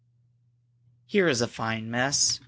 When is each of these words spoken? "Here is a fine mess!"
"Here 1.05 1.27
is 1.27 1.41
a 1.41 1.47
fine 1.47 1.91
mess!" 1.91 2.39